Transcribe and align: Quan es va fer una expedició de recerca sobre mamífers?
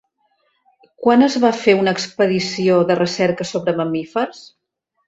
Quan 1.07 1.25
es 1.27 1.35
va 1.45 1.53
fer 1.65 1.77
una 1.81 1.95
expedició 1.99 2.81
de 2.89 2.99
recerca 3.05 3.49
sobre 3.53 3.79
mamífers? 3.85 4.47